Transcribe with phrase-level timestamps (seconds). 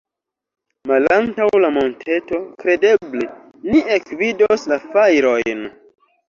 [0.91, 3.27] Malantaŭ la monteto, kredeble,
[3.69, 5.63] ni ekvidos la fajrojn.